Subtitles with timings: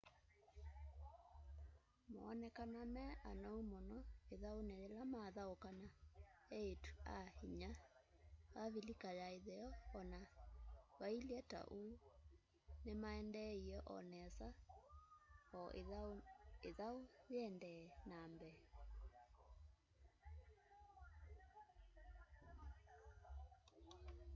[2.13, 3.97] moonekanaa me anou mũno
[4.33, 5.87] ĩthaunĩ yĩla mathaũkaa na
[6.59, 7.69] eĩtu-a-inya
[8.63, 9.67] avilika ya ĩtheo
[9.97, 10.19] o na
[10.99, 11.91] vailye ta ũu
[12.85, 14.47] nĩmaendeeie o nesa
[15.59, 15.61] o
[16.67, 16.95] ĩthau
[17.31, 18.55] yĩendee na mbee